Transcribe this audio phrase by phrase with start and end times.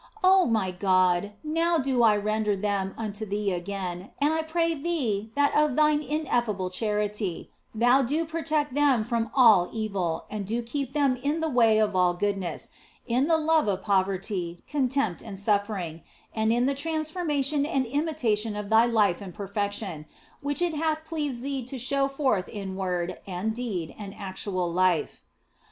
[0.23, 5.31] Oh my God, now do I render them unto Thee again, and I pray Thee
[5.35, 10.93] that of Thine ineffable charity Thou do protect them from all evil and do keep
[10.93, 12.71] them in the way of all goodness,
[13.05, 16.01] in the love of poverty, contempt, and suffering,
[16.33, 20.07] and in the transformation and imitation of Thy life and perfection,
[20.41, 25.21] which it hath pleased Thee to show forth in word and deed and actual life.